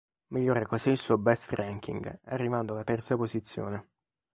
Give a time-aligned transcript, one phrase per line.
[0.29, 3.89] Migliora così il suo best ranking arrivando alla terza posizione.